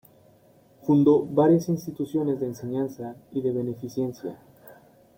Fundó 0.81 1.27
varias 1.27 1.69
instituciones 1.69 2.39
de 2.39 2.47
enseñanza 2.47 3.15
y 3.31 3.41
de 3.43 3.51
beneficencia. 3.51 4.35